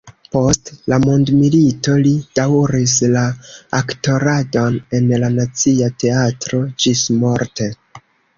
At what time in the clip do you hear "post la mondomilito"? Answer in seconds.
0.35-1.93